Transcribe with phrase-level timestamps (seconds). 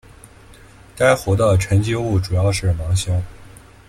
[0.97, 3.13] 该湖的沉积物主要是芒硝。